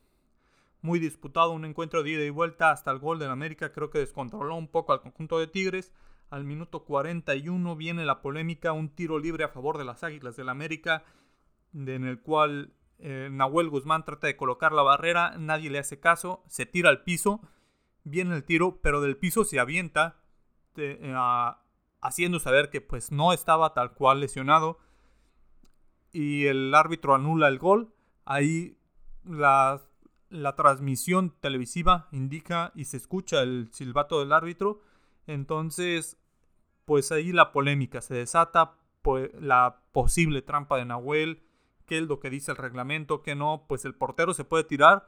muy 0.80 0.98
disputado, 0.98 1.52
un 1.52 1.64
encuentro 1.64 2.02
de 2.02 2.10
ida 2.10 2.24
y 2.24 2.30
vuelta 2.30 2.70
hasta 2.70 2.90
el 2.90 2.98
gol 2.98 3.18
del 3.18 3.30
América. 3.30 3.72
Creo 3.72 3.90
que 3.90 4.00
descontroló 4.00 4.56
un 4.56 4.68
poco 4.68 4.92
al 4.92 5.00
conjunto 5.00 5.38
de 5.38 5.46
Tigres. 5.46 5.92
Al 6.30 6.44
minuto 6.44 6.84
41 6.84 7.76
viene 7.76 8.04
la 8.04 8.22
polémica, 8.22 8.72
un 8.72 8.88
tiro 8.88 9.18
libre 9.18 9.44
a 9.44 9.48
favor 9.48 9.78
de 9.78 9.84
las 9.84 10.02
Águilas 10.02 10.34
del 10.34 10.48
América, 10.48 11.04
en 11.74 12.04
el 12.04 12.22
cual 12.22 12.72
eh, 12.98 13.28
Nahuel 13.30 13.68
Guzmán 13.68 14.04
trata 14.04 14.28
de 14.28 14.36
colocar 14.36 14.72
la 14.72 14.82
barrera, 14.82 15.36
nadie 15.36 15.68
le 15.68 15.78
hace 15.78 16.00
caso, 16.00 16.42
se 16.46 16.64
tira 16.64 16.88
al 16.88 17.02
piso, 17.02 17.42
viene 18.02 18.34
el 18.34 18.44
tiro, 18.44 18.80
pero 18.80 19.02
del 19.02 19.18
piso 19.18 19.44
se 19.44 19.60
avienta 19.60 20.21
este, 20.74 20.98
haciendo 22.00 22.40
saber 22.40 22.70
que 22.70 22.80
pues 22.80 23.12
no 23.12 23.32
estaba 23.32 23.74
tal 23.74 23.92
cual 23.92 24.20
lesionado 24.20 24.78
y 26.12 26.46
el 26.46 26.74
árbitro 26.74 27.14
anula 27.14 27.48
el 27.48 27.58
gol. 27.58 27.94
Ahí 28.24 28.78
la, 29.24 29.82
la 30.30 30.56
transmisión 30.56 31.34
televisiva 31.40 32.08
indica 32.12 32.72
y 32.74 32.84
se 32.84 32.96
escucha 32.96 33.42
el 33.42 33.68
silbato 33.72 34.20
del 34.20 34.32
árbitro. 34.32 34.80
Entonces, 35.26 36.18
pues 36.84 37.12
ahí 37.12 37.32
la 37.32 37.52
polémica 37.52 38.00
se 38.00 38.14
desata, 38.14 38.78
pues, 39.02 39.30
la 39.40 39.82
posible 39.92 40.42
trampa 40.42 40.76
de 40.76 40.84
Nahuel, 40.84 41.42
qué 41.86 41.98
es 41.98 42.04
lo 42.04 42.18
que 42.18 42.30
dice 42.30 42.50
el 42.50 42.56
reglamento, 42.56 43.22
que 43.22 43.34
no, 43.34 43.66
pues 43.68 43.84
el 43.84 43.94
portero 43.94 44.34
se 44.34 44.44
puede 44.44 44.64
tirar, 44.64 45.06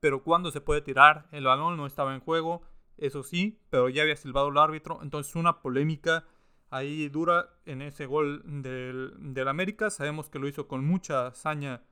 pero 0.00 0.22
cuando 0.22 0.50
se 0.50 0.60
puede 0.60 0.80
tirar, 0.80 1.28
el 1.30 1.44
balón 1.44 1.76
no 1.76 1.86
estaba 1.86 2.14
en 2.14 2.20
juego, 2.20 2.62
eso 2.96 3.22
sí, 3.22 3.60
pero 3.70 3.88
ya 3.88 4.02
había 4.02 4.16
silbado 4.16 4.48
el 4.48 4.58
árbitro, 4.58 5.00
entonces 5.02 5.34
una 5.36 5.60
polémica 5.62 6.24
ahí 6.70 7.08
dura 7.08 7.50
en 7.66 7.82
ese 7.82 8.06
gol 8.06 8.42
del, 8.62 9.48
América, 9.48 9.90
sabemos 9.90 10.30
que 10.30 10.38
lo 10.38 10.48
hizo 10.48 10.66
con 10.66 10.84
mucha 10.84 11.28
hazaña 11.28 11.82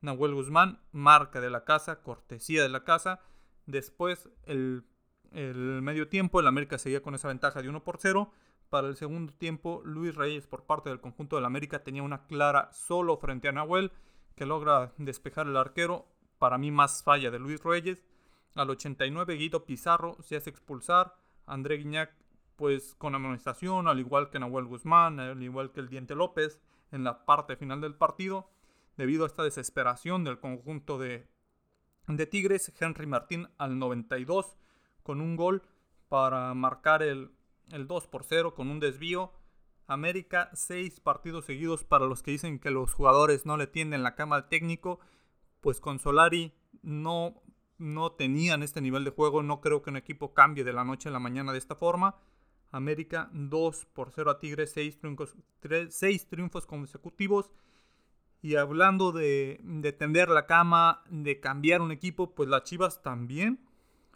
Nahuel 0.00 0.34
Guzmán, 0.34 0.80
marca 0.90 1.40
de 1.40 1.50
la 1.50 1.64
casa, 1.64 2.02
cortesía 2.02 2.62
de 2.62 2.68
la 2.68 2.84
casa, 2.84 3.20
después 3.66 4.28
el, 4.44 4.84
el 5.30 5.82
medio 5.82 6.08
tiempo, 6.08 6.40
el 6.40 6.46
América 6.46 6.78
seguía 6.78 7.02
con 7.02 7.14
esa 7.14 7.28
ventaja 7.28 7.62
de 7.62 7.68
1 7.68 7.84
por 7.84 7.98
0, 7.98 8.32
para 8.72 8.88
el 8.88 8.96
segundo 8.96 9.34
tiempo, 9.34 9.82
Luis 9.84 10.14
Reyes 10.14 10.46
por 10.46 10.64
parte 10.64 10.88
del 10.88 10.98
conjunto 10.98 11.36
del 11.36 11.44
América 11.44 11.84
tenía 11.84 12.02
una 12.02 12.26
clara 12.26 12.70
solo 12.72 13.18
frente 13.18 13.46
a 13.46 13.52
Nahuel, 13.52 13.92
que 14.34 14.46
logra 14.46 14.94
despejar 14.96 15.46
el 15.46 15.58
arquero. 15.58 16.06
Para 16.38 16.56
mí 16.56 16.70
más 16.70 17.02
falla 17.02 17.30
de 17.30 17.38
Luis 17.38 17.62
Reyes. 17.62 18.02
Al 18.54 18.70
89 18.70 19.34
Guido 19.36 19.64
Pizarro 19.64 20.16
se 20.22 20.36
hace 20.36 20.50
expulsar. 20.50 21.14
André 21.46 21.76
Guiñac 21.76 22.14
pues 22.56 22.94
con 22.94 23.14
amonestación, 23.14 23.88
al 23.88 23.98
igual 23.98 24.30
que 24.30 24.38
Nahuel 24.38 24.66
Guzmán, 24.66 25.18
al 25.18 25.42
igual 25.42 25.72
que 25.72 25.80
el 25.80 25.88
Diente 25.88 26.14
López 26.14 26.60
en 26.90 27.02
la 27.02 27.24
parte 27.24 27.56
final 27.56 27.80
del 27.80 27.94
partido. 27.94 28.50
Debido 28.96 29.24
a 29.24 29.26
esta 29.26 29.42
desesperación 29.42 30.22
del 30.22 30.38
conjunto 30.38 30.98
de, 30.98 31.26
de 32.06 32.26
Tigres, 32.26 32.72
Henry 32.78 33.06
Martín 33.06 33.48
al 33.58 33.78
92 33.78 34.58
con 35.02 35.20
un 35.20 35.34
gol 35.36 35.62
para 36.08 36.52
marcar 36.54 37.02
el, 37.02 37.32
el 37.70 37.86
2 37.86 38.06
por 38.08 38.24
0 38.24 38.54
con 38.54 38.68
un 38.68 38.80
desvío. 38.80 39.32
América, 39.86 40.50
seis 40.54 41.00
partidos 41.00 41.46
seguidos 41.46 41.84
para 41.84 42.06
los 42.06 42.22
que 42.22 42.30
dicen 42.30 42.58
que 42.58 42.70
los 42.70 42.94
jugadores 42.94 43.44
no 43.46 43.56
le 43.56 43.66
tienden 43.66 44.02
la 44.02 44.14
cama 44.14 44.36
al 44.36 44.48
técnico. 44.48 45.00
Pues 45.60 45.80
con 45.80 45.98
Solari 45.98 46.52
no 46.82 47.42
no 47.82 48.12
tenían 48.12 48.62
este 48.62 48.80
nivel 48.80 49.04
de 49.04 49.10
juego. 49.10 49.42
No 49.42 49.60
creo 49.60 49.82
que 49.82 49.90
un 49.90 49.96
equipo 49.96 50.32
cambie 50.32 50.64
de 50.64 50.72
la 50.72 50.84
noche 50.84 51.08
a 51.08 51.12
la 51.12 51.18
mañana 51.18 51.52
de 51.52 51.58
esta 51.58 51.74
forma. 51.74 52.16
América 52.70 53.28
2 53.32 53.86
por 53.92 54.12
0 54.12 54.30
a 54.30 54.38
Tigres, 54.38 54.72
6 54.72 54.98
triunfos, 54.98 55.36
triunfos 56.30 56.66
consecutivos. 56.66 57.50
Y 58.40 58.56
hablando 58.56 59.12
de, 59.12 59.60
de, 59.62 59.92
tender 59.92 60.28
la 60.28 60.46
cama, 60.46 61.04
de 61.10 61.38
cambiar 61.38 61.80
un 61.80 61.92
equipo, 61.92 62.34
pues 62.34 62.48
las 62.48 62.64
Chivas 62.64 63.02
también. 63.02 63.60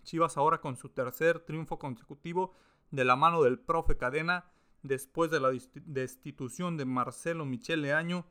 Chivas 0.05 0.37
ahora 0.37 0.61
con 0.61 0.77
su 0.77 0.89
tercer 0.89 1.41
triunfo 1.41 1.79
consecutivo 1.79 2.53
de 2.91 3.05
la 3.05 3.17
mano 3.17 3.43
del 3.43 3.59
profe 3.59 3.97
Cadena. 3.97 4.47
Después 4.83 5.31
de 5.31 5.41
la 5.41 5.51
destitución 5.85 6.77
de 6.77 6.85
Marcelo 6.85 7.45
Michele 7.45 7.93
Año, 7.93 8.25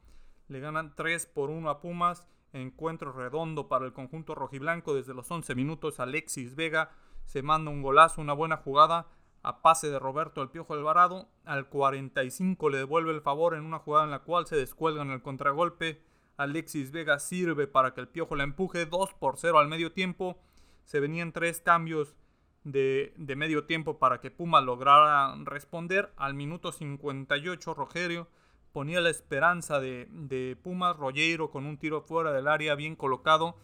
le 0.47 0.59
ganan 0.59 0.95
3 0.95 1.25
por 1.27 1.49
1 1.49 1.69
a 1.69 1.81
Pumas 1.81 2.27
Encuentro 2.55 3.11
redondo 3.11 3.67
para 3.67 3.85
el 3.85 3.91
conjunto 3.91 4.33
rojiblanco 4.33 4.93
desde 4.93 5.13
los 5.13 5.29
11 5.29 5.55
minutos. 5.55 5.99
Alexis 5.99 6.55
Vega 6.55 6.89
se 7.25 7.41
manda 7.41 7.69
un 7.69 7.81
golazo, 7.81 8.21
una 8.21 8.31
buena 8.31 8.55
jugada 8.55 9.07
a 9.43 9.61
pase 9.61 9.89
de 9.89 9.99
Roberto 9.99 10.41
El 10.41 10.49
Piojo 10.49 10.73
Alvarado. 10.73 11.27
Al 11.43 11.67
45 11.67 12.69
le 12.69 12.77
devuelve 12.77 13.11
el 13.11 13.19
favor 13.19 13.55
en 13.55 13.65
una 13.65 13.79
jugada 13.79 14.05
en 14.05 14.11
la 14.11 14.19
cual 14.19 14.47
se 14.47 14.55
descuelga 14.55 15.01
en 15.01 15.11
el 15.11 15.21
contragolpe. 15.21 16.01
Alexis 16.37 16.91
Vega 16.91 17.19
sirve 17.19 17.67
para 17.67 17.93
que 17.93 17.99
el 17.99 18.07
Piojo 18.07 18.37
la 18.37 18.45
empuje 18.45 18.85
2 18.85 19.13
por 19.15 19.37
0 19.37 19.59
al 19.59 19.67
medio 19.67 19.91
tiempo. 19.91 20.39
Se 20.85 21.01
venían 21.01 21.33
tres 21.33 21.59
cambios 21.59 22.15
de, 22.63 23.13
de 23.17 23.35
medio 23.35 23.65
tiempo 23.65 23.99
para 23.99 24.21
que 24.21 24.31
Puma 24.31 24.61
lograra 24.61 25.35
responder. 25.43 26.13
Al 26.15 26.35
minuto 26.35 26.71
58 26.71 27.73
Rogerio 27.73 28.29
ponía 28.75 28.99
la 28.99 29.09
esperanza 29.09 29.79
de, 29.79 30.57
Pumas, 30.61 30.97
Rollero 30.97 31.49
con 31.49 31.65
un 31.65 31.77
tiro 31.77 32.01
fuera 32.01 32.33
del 32.33 32.45
área 32.45 32.75
bien 32.75 32.97
colocado, 32.97 33.55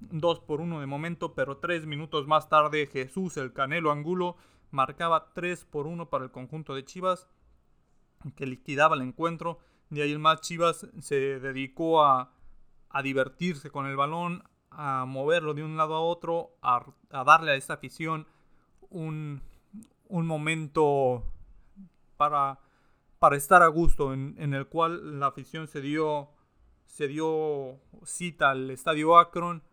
2 0.00 0.40
por 0.40 0.60
1 0.60 0.80
de 0.80 0.86
momento, 0.86 1.34
pero 1.36 1.58
3 1.58 1.86
minutos 1.86 2.26
más 2.26 2.48
tarde 2.48 2.88
Jesús, 2.88 3.36
el 3.36 3.52
Canelo 3.52 3.92
Angulo, 3.92 4.36
marcaba 4.72 5.32
3 5.34 5.66
por 5.66 5.86
1 5.86 6.10
para 6.10 6.24
el 6.24 6.32
conjunto 6.32 6.74
de 6.74 6.84
Chivas, 6.84 7.28
que 8.34 8.44
liquidaba 8.44 8.96
el 8.96 9.02
encuentro. 9.02 9.60
De 9.88 10.02
ahí 10.02 10.10
el 10.10 10.18
más 10.18 10.40
Chivas 10.40 10.88
se 10.98 11.38
dedicó 11.38 12.04
a, 12.04 12.32
divertirse 13.04 13.70
con 13.70 13.86
el 13.86 13.94
balón, 13.94 14.42
a 14.72 15.04
moverlo 15.06 15.54
de 15.54 15.62
un 15.62 15.76
lado 15.76 15.94
a 15.94 16.00
otro, 16.00 16.56
a, 16.60 16.84
darle 17.24 17.52
a 17.52 17.54
esta 17.54 17.74
afición 17.74 18.26
un 18.90 19.40
momento 20.10 21.22
para 22.16 22.65
para 23.26 23.38
estar 23.38 23.60
a 23.64 23.66
gusto, 23.66 24.14
en, 24.14 24.54
el 24.54 24.68
cual 24.68 25.18
la 25.18 25.26
afición 25.26 25.66
se 25.66 25.80
dio, 25.80 26.30
se 26.84 27.08
dio 27.08 27.80
cita 28.04 28.50
al 28.50 28.70
estadio 28.70 29.18
Akron. 29.18 29.64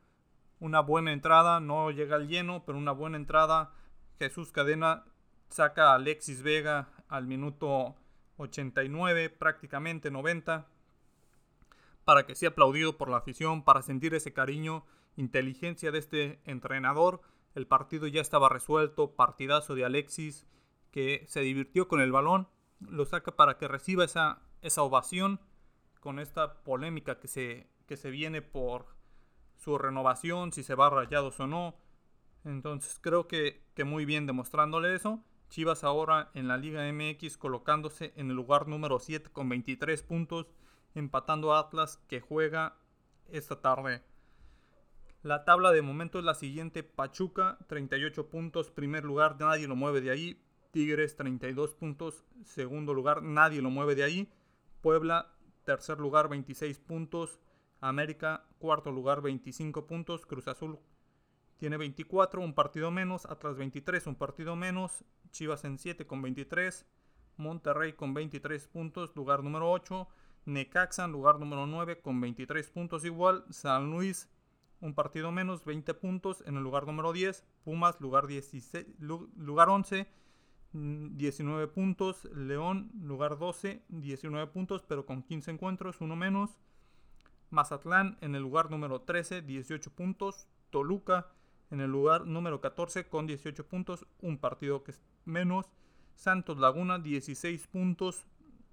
Una 0.59 0.79
buena 0.79 1.13
entrada, 1.13 1.59
no 1.59 1.91
llega 1.91 2.15
al 2.15 2.27
lleno, 2.27 2.63
pero 2.65 2.79
una 2.79 2.93
buena 2.93 3.15
entrada. 3.15 3.71
Jesús 4.17 4.51
Cadena 4.51 5.05
saca 5.49 5.91
a 5.91 5.95
Alexis 5.97 6.41
Vega 6.41 6.89
al 7.07 7.27
minuto 7.27 7.95
89, 8.37 9.29
prácticamente 9.29 10.09
90, 10.09 10.65
para 12.05 12.25
que 12.25 12.33
sea 12.33 12.49
aplaudido 12.49 12.97
por 12.97 13.07
la 13.07 13.17
afición, 13.17 13.63
para 13.63 13.83
sentir 13.83 14.15
ese 14.15 14.33
cariño 14.33 14.83
inteligencia 15.15 15.91
de 15.91 15.99
este 15.99 16.41
entrenador. 16.45 17.21
El 17.53 17.67
partido 17.67 18.07
ya 18.07 18.21
estaba 18.21 18.49
resuelto, 18.49 19.11
partidazo 19.11 19.75
de 19.75 19.85
Alexis 19.85 20.47
que 20.89 21.23
se 21.27 21.41
divirtió 21.41 21.87
con 21.87 22.01
el 22.01 22.11
balón, 22.11 22.47
lo 22.89 23.05
saca 23.05 23.35
para 23.35 23.57
que 23.57 23.67
reciba 23.67 24.05
esa, 24.05 24.41
esa 24.61 24.83
ovación 24.83 25.39
con 25.99 26.19
esta 26.19 26.63
polémica 26.63 27.19
que 27.19 27.27
se, 27.27 27.69
que 27.87 27.97
se 27.97 28.09
viene 28.09 28.41
por 28.41 28.87
su 29.55 29.77
renovación, 29.77 30.51
si 30.51 30.63
se 30.63 30.75
va 30.75 30.89
rayados 30.89 31.39
o 31.39 31.47
no. 31.47 31.75
Entonces 32.43 32.99
creo 33.01 33.27
que, 33.27 33.63
que 33.73 33.83
muy 33.83 34.05
bien 34.05 34.25
demostrándole 34.25 34.95
eso. 34.95 35.23
Chivas 35.49 35.83
ahora 35.83 36.31
en 36.33 36.47
la 36.47 36.57
Liga 36.57 36.91
MX 36.91 37.37
colocándose 37.37 38.11
en 38.15 38.29
el 38.29 38.35
lugar 38.35 38.67
número 38.67 38.99
7 38.99 39.29
con 39.31 39.47
23 39.49 40.01
puntos, 40.03 40.47
empatando 40.95 41.53
a 41.53 41.59
Atlas 41.59 41.97
que 42.07 42.19
juega 42.19 42.75
esta 43.29 43.61
tarde. 43.61 44.03
La 45.21 45.45
tabla 45.45 45.71
de 45.71 45.81
momento 45.81 46.19
es 46.19 46.25
la 46.25 46.33
siguiente: 46.33 46.83
Pachuca 46.83 47.57
38 47.67 48.29
puntos, 48.29 48.71
primer 48.71 49.05
lugar, 49.05 49.37
nadie 49.39 49.67
lo 49.67 49.75
mueve 49.75 50.01
de 50.01 50.11
ahí. 50.11 50.43
Tigres 50.73 51.15
32 51.15 51.75
puntos, 51.75 52.25
segundo 52.43 52.95
lugar, 52.95 53.21
nadie 53.21 53.61
lo 53.61 53.69
mueve 53.69 53.93
de 53.93 54.03
ahí. 54.03 54.33
Puebla 54.81 55.31
tercer 55.65 55.99
lugar 55.99 56.29
26 56.29 56.79
puntos, 56.79 57.39
América 57.79 58.47
cuarto 58.57 58.91
lugar 58.91 59.21
25 59.21 59.85
puntos, 59.85 60.25
Cruz 60.25 60.47
Azul 60.47 60.79
tiene 61.57 61.77
24, 61.77 62.41
un 62.41 62.55
partido 62.55 62.89
menos, 62.89 63.27
Atlas 63.27 63.55
23, 63.55 64.07
un 64.07 64.15
partido 64.15 64.55
menos, 64.55 65.05
Chivas 65.29 65.63
en 65.63 65.77
7 65.77 66.07
con 66.07 66.23
23, 66.23 66.87
Monterrey 67.37 67.93
con 67.93 68.15
23 68.15 68.67
puntos, 68.67 69.15
lugar 69.15 69.43
número 69.43 69.71
8, 69.71 70.07
Necaxa 70.45 71.07
lugar 71.07 71.39
número 71.39 71.67
9 71.67 72.01
con 72.01 72.19
23 72.19 72.67
puntos 72.71 73.05
igual, 73.05 73.45
San 73.51 73.91
Luis 73.91 74.27
un 74.81 74.95
partido 74.95 75.31
menos, 75.31 75.63
20 75.63 75.93
puntos 75.93 76.43
en 76.45 76.57
el 76.57 76.63
lugar 76.63 76.85
número 76.87 77.13
10, 77.13 77.45
Pumas 77.63 78.01
lugar, 78.01 78.25
16, 78.27 78.85
lugar 78.99 79.69
11, 79.69 80.07
19 80.73 81.67
puntos, 81.67 82.25
León 82.35 82.91
lugar 83.01 83.37
12, 83.37 83.83
19 83.89 84.51
puntos 84.51 84.83
pero 84.87 85.05
con 85.05 85.23
15 85.23 85.51
encuentros, 85.51 86.01
uno 86.01 86.15
menos, 86.15 86.59
Mazatlán 87.51 88.17
en 88.21 88.35
el 88.35 88.41
lugar 88.41 88.71
número 88.71 89.01
13, 89.01 89.43
18 89.43 89.91
puntos, 89.91 90.47
Toluca 90.71 91.27
en 91.69 91.81
el 91.81 91.89
lugar 91.89 92.25
número 92.25 92.61
14 92.61 93.07
con 93.07 93.27
18 93.27 93.67
puntos, 93.67 94.05
un 94.21 94.37
partido 94.37 94.83
que 94.83 94.91
es 94.91 95.01
menos. 95.25 95.65
Santos 96.15 96.59
Laguna 96.59 96.99
16 96.99 97.67
puntos, 97.67 98.25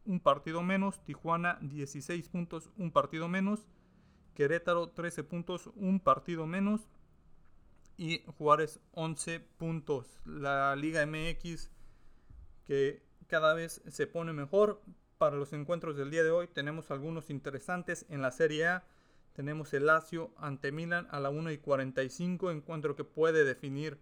un 0.05 0.21
partido 0.21 0.63
menos. 0.63 1.03
Tijuana 1.05 1.59
16 1.63 2.29
puntos, 2.29 2.71
un 2.77 2.91
partido 2.91 3.29
menos. 3.29 3.67
Querétaro 4.35 4.89
13 4.91 5.25
puntos, 5.25 5.71
un 5.77 6.01
partido 6.01 6.47
menos. 6.47 6.89
Y 7.97 8.23
Juárez 8.39 8.81
11 8.93 9.41
puntos. 9.41 10.21
La 10.27 10.77
Liga 10.77 11.05
MX 11.07 11.71
que 12.71 13.03
cada 13.27 13.53
vez 13.53 13.83
se 13.89 14.07
pone 14.07 14.33
mejor. 14.33 14.81
Para 15.19 15.35
los 15.35 15.53
encuentros 15.53 15.97
del 15.97 16.13
día 16.13 16.23
de 16.23 16.31
hoy 16.31 16.47
tenemos 16.47 16.93
algunos 16.93 17.29
interesantes 17.29 18.07
en 18.09 18.23
la 18.23 18.31
Serie 18.31 18.69
A. 18.69 18.85
Tenemos 19.33 19.75
el 19.75 19.87
Lazio 19.87 20.33
ante 20.37 20.71
Milan 20.71 21.09
a 21.11 21.19
la 21.19 21.31
1 21.31 21.51
y 21.51 21.59
45, 21.59 22.53
encuentro 22.53 22.95
que 22.95 23.03
puede 23.03 23.43
definir 23.43 23.99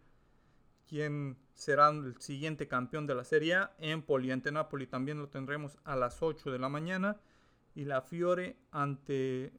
quién 0.87 1.39
será 1.55 1.89
el 1.89 2.21
siguiente 2.21 2.69
campeón 2.69 3.07
de 3.07 3.15
la 3.15 3.25
Serie 3.25 3.55
A. 3.55 3.75
Empoli 3.79 4.33
ante 4.33 4.53
Napoli 4.53 4.87
también 4.87 5.19
lo 5.19 5.31
tendremos 5.31 5.79
a 5.85 5.97
las 5.97 6.21
8 6.21 6.51
de 6.51 6.59
la 6.59 6.69
mañana. 6.69 7.17
Y 7.75 7.87
la 7.87 8.03
Fiore 8.03 8.59
ante 8.71 9.51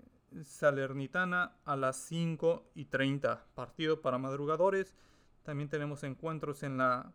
Salernitana 0.44 1.56
a 1.66 1.76
las 1.76 1.98
5 1.98 2.74
y 2.76 2.86
30. 2.86 3.44
Partido 3.56 4.02
para 4.02 4.20
madrugadores. 4.20 4.94
También 5.42 5.68
tenemos 5.68 6.04
encuentros 6.04 6.62
en 6.62 6.78
la, 6.78 7.12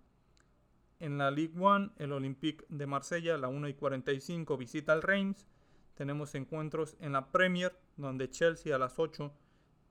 en 1.05 1.19
la 1.19 1.31
Ligue 1.31 1.59
1. 1.59 1.93
El 1.99 2.13
Olympique 2.13 2.65
de 2.71 2.87
Marsella 2.87 3.35
a 3.35 3.39
la 3.39 3.49
1 3.49 3.69
y 3.69 3.75
45 3.75 4.57
visita 4.57 4.93
al 4.93 5.03
Reims. 5.03 5.47
Tenemos 5.95 6.35
encuentros 6.35 6.97
en 6.99 7.13
la 7.13 7.31
Premier, 7.31 7.79
donde 7.97 8.31
Chelsea 8.31 8.75
a 8.75 8.79
las 8.79 8.99
8 8.99 9.33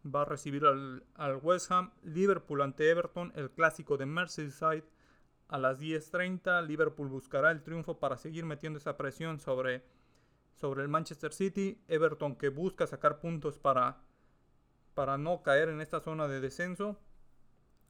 va 0.04 0.24
a 0.24 0.26
recibir 0.26 0.66
al, 0.66 1.40
West 1.42 1.72
Ham. 1.72 1.92
Liverpool 2.02 2.62
ante 2.62 2.90
Everton, 2.90 3.32
el 3.36 3.52
clásico 3.52 3.96
de 3.96 4.08
Merseyside 4.08 4.86
a 5.48 5.58
las 5.60 5.80
10.30. 5.80 6.66
Liverpool 6.66 7.08
buscará 7.08 7.52
el 7.52 7.62
triunfo 7.62 8.00
para 8.00 8.18
seguir 8.18 8.46
metiendo 8.46 8.80
esa 8.80 8.98
presión 8.98 9.40
sobre, 9.40 9.86
sobre 10.56 10.82
el 10.82 10.90
Manchester 10.90 11.32
City. 11.32 11.80
Everton 11.88 12.36
que 12.36 12.50
busca 12.50 12.88
sacar 12.88 13.20
puntos 13.20 13.60
para, 13.60 14.02
para 14.96 15.20
no 15.20 15.44
caer 15.44 15.70
en 15.70 15.80
esta 15.80 16.02
zona 16.02 16.28
de 16.28 16.42
descenso. 16.42 17.00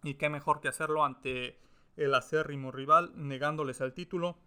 Y 0.03 0.15
qué 0.15 0.27
mejor 0.27 0.59
que 0.59 0.67
hacerlo 0.67 1.05
ante 1.05 1.63
el 1.95 2.13
acérrimo 2.15 2.71
rival, 2.71 3.11
negándoles 3.15 3.81
el 3.81 3.93
título. 3.93 4.37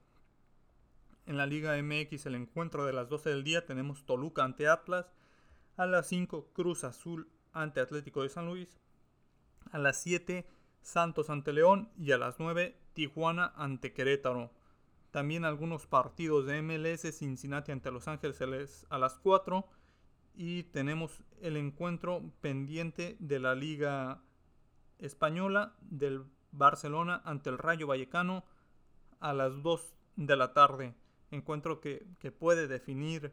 En 1.26 1.36
la 1.36 1.46
Liga 1.46 1.80
MX 1.80 2.26
el 2.26 2.34
encuentro 2.34 2.86
de 2.86 2.92
las 2.92 3.08
12 3.08 3.30
del 3.30 3.44
día 3.44 3.66
tenemos 3.66 4.04
Toluca 4.04 4.44
ante 4.44 4.68
Atlas. 4.68 5.12
A 5.76 5.86
las 5.86 6.06
5 6.08 6.52
Cruz 6.52 6.84
Azul 6.84 7.28
ante 7.52 7.80
Atlético 7.80 8.22
de 8.22 8.28
San 8.28 8.46
Luis. 8.46 8.68
A 9.72 9.78
las 9.78 10.00
7 10.02 10.46
Santos 10.80 11.30
ante 11.30 11.52
León 11.52 11.90
y 11.98 12.12
a 12.12 12.18
las 12.18 12.38
9 12.38 12.78
Tijuana 12.94 13.52
ante 13.56 13.92
Querétaro. 13.92 14.52
También 15.10 15.44
algunos 15.44 15.86
partidos 15.86 16.46
de 16.46 16.62
MLS, 16.62 17.16
Cincinnati 17.16 17.72
ante 17.72 17.90
Los 17.90 18.06
Ángeles 18.06 18.86
a 18.88 18.98
las 18.98 19.18
4. 19.18 19.66
Y 20.34 20.64
tenemos 20.64 21.24
el 21.40 21.56
encuentro 21.56 22.22
pendiente 22.40 23.16
de 23.18 23.40
la 23.40 23.54
Liga 23.54 24.22
Española 24.98 25.74
del 25.80 26.24
Barcelona 26.56 27.22
ante 27.24 27.50
el 27.50 27.58
Rayo 27.58 27.86
Vallecano 27.86 28.44
a 29.20 29.32
las 29.32 29.62
2 29.62 29.94
de 30.16 30.36
la 30.36 30.52
tarde 30.52 30.94
encuentro 31.30 31.80
que, 31.80 32.06
puede 32.38 32.66
definir 32.66 33.32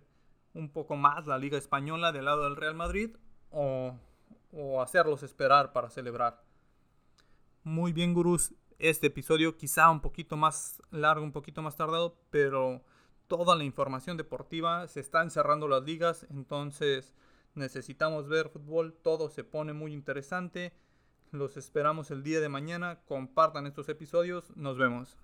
un 0.53 0.69
poco 0.69 0.95
más 0.95 1.27
la 1.27 1.37
Liga 1.37 1.57
Española 1.57 2.11
del 2.11 2.25
lado 2.25 2.43
del 2.43 2.55
Real 2.55 2.75
Madrid 2.75 3.15
o, 3.51 3.95
o 4.51 4.81
hacerlos 4.81 5.23
esperar 5.23 5.73
para 5.73 5.89
celebrar. 5.89 6.43
Muy 7.63 7.91
bien, 7.91 8.13
gurús. 8.13 8.53
Este 8.79 9.07
episodio 9.07 9.57
quizá 9.57 9.89
un 9.89 10.01
poquito 10.01 10.35
más 10.35 10.81
largo, 10.91 11.23
un 11.23 11.31
poquito 11.31 11.61
más 11.61 11.75
tardado, 11.75 12.17
pero 12.29 12.81
toda 13.27 13.55
la 13.55 13.63
información 13.63 14.17
deportiva 14.17 14.87
se 14.87 14.99
están 14.99 15.31
cerrando 15.31 15.67
las 15.67 15.83
ligas, 15.83 16.27
entonces 16.29 17.15
necesitamos 17.55 18.27
ver 18.27 18.49
fútbol, 18.49 18.93
todo 19.01 19.29
se 19.29 19.43
pone 19.43 19.73
muy 19.73 19.93
interesante. 19.93 20.73
Los 21.33 21.57
esperamos 21.57 22.11
el 22.11 22.21
día 22.21 22.39
de 22.41 22.47
mañana, 22.47 22.99
compartan 23.07 23.65
estos 23.65 23.89
episodios, 23.89 24.55
nos 24.55 24.77
vemos. 24.77 25.17